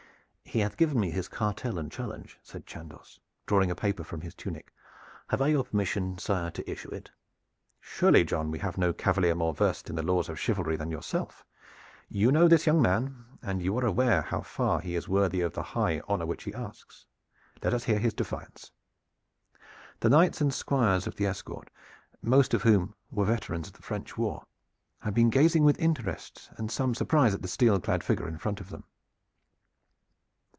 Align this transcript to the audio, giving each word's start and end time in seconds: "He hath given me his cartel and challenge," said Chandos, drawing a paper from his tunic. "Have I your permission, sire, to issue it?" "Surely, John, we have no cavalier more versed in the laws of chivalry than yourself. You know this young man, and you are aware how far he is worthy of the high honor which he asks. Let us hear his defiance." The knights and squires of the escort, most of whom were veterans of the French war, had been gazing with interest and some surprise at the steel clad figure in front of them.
"He 0.43 0.59
hath 0.59 0.75
given 0.75 0.99
me 0.99 1.11
his 1.11 1.29
cartel 1.29 1.77
and 1.79 1.89
challenge," 1.89 2.37
said 2.43 2.65
Chandos, 2.65 3.21
drawing 3.45 3.71
a 3.71 3.75
paper 3.75 4.03
from 4.03 4.19
his 4.19 4.35
tunic. 4.35 4.73
"Have 5.29 5.41
I 5.41 5.47
your 5.47 5.63
permission, 5.63 6.17
sire, 6.17 6.51
to 6.51 6.69
issue 6.69 6.89
it?" 6.93 7.09
"Surely, 7.79 8.25
John, 8.25 8.51
we 8.51 8.59
have 8.59 8.77
no 8.77 8.91
cavalier 8.91 9.33
more 9.33 9.53
versed 9.53 9.89
in 9.89 9.95
the 9.95 10.03
laws 10.03 10.27
of 10.27 10.37
chivalry 10.37 10.75
than 10.75 10.91
yourself. 10.91 11.45
You 12.09 12.33
know 12.33 12.49
this 12.49 12.67
young 12.67 12.81
man, 12.81 13.23
and 13.41 13.61
you 13.61 13.77
are 13.77 13.85
aware 13.85 14.23
how 14.23 14.41
far 14.41 14.81
he 14.81 14.93
is 14.95 15.07
worthy 15.07 15.39
of 15.39 15.53
the 15.53 15.63
high 15.63 16.01
honor 16.09 16.25
which 16.25 16.43
he 16.43 16.53
asks. 16.53 17.05
Let 17.63 17.73
us 17.73 17.85
hear 17.85 17.99
his 17.99 18.13
defiance." 18.13 18.73
The 20.01 20.09
knights 20.09 20.41
and 20.41 20.53
squires 20.53 21.07
of 21.07 21.15
the 21.15 21.27
escort, 21.27 21.69
most 22.21 22.53
of 22.53 22.63
whom 22.63 22.93
were 23.09 23.23
veterans 23.23 23.67
of 23.67 23.73
the 23.75 23.83
French 23.83 24.17
war, 24.17 24.45
had 24.99 25.13
been 25.13 25.29
gazing 25.29 25.63
with 25.63 25.79
interest 25.79 26.49
and 26.57 26.69
some 26.69 26.93
surprise 26.93 27.33
at 27.33 27.41
the 27.41 27.47
steel 27.47 27.79
clad 27.79 28.03
figure 28.03 28.27
in 28.27 28.37
front 28.37 28.59
of 28.59 28.67
them. 28.69 28.83